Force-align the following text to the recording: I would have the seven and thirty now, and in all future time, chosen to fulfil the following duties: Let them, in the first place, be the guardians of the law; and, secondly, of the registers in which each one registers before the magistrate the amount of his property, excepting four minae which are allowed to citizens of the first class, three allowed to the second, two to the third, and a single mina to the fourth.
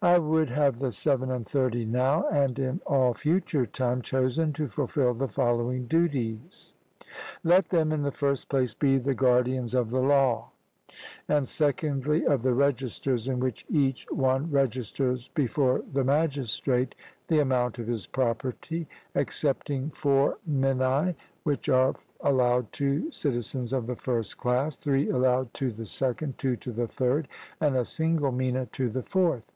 I 0.00 0.16
would 0.18 0.50
have 0.50 0.78
the 0.78 0.92
seven 0.92 1.28
and 1.32 1.44
thirty 1.44 1.84
now, 1.84 2.28
and 2.28 2.56
in 2.56 2.80
all 2.86 3.14
future 3.14 3.66
time, 3.66 4.00
chosen 4.00 4.52
to 4.52 4.68
fulfil 4.68 5.12
the 5.12 5.26
following 5.26 5.86
duties: 5.88 6.72
Let 7.42 7.70
them, 7.70 7.90
in 7.90 8.02
the 8.02 8.12
first 8.12 8.48
place, 8.48 8.74
be 8.74 8.98
the 8.98 9.16
guardians 9.16 9.74
of 9.74 9.90
the 9.90 9.98
law; 9.98 10.50
and, 11.26 11.48
secondly, 11.48 12.24
of 12.24 12.42
the 12.44 12.54
registers 12.54 13.26
in 13.26 13.40
which 13.40 13.66
each 13.68 14.06
one 14.12 14.48
registers 14.52 15.30
before 15.34 15.82
the 15.92 16.04
magistrate 16.04 16.94
the 17.26 17.40
amount 17.40 17.80
of 17.80 17.88
his 17.88 18.06
property, 18.06 18.86
excepting 19.16 19.90
four 19.90 20.38
minae 20.46 21.16
which 21.42 21.68
are 21.68 21.96
allowed 22.20 22.70
to 22.74 23.10
citizens 23.10 23.72
of 23.72 23.88
the 23.88 23.96
first 23.96 24.38
class, 24.38 24.76
three 24.76 25.10
allowed 25.10 25.52
to 25.54 25.72
the 25.72 25.86
second, 25.86 26.38
two 26.38 26.54
to 26.54 26.70
the 26.70 26.86
third, 26.86 27.26
and 27.60 27.74
a 27.76 27.84
single 27.84 28.30
mina 28.30 28.64
to 28.66 28.88
the 28.88 29.02
fourth. 29.02 29.50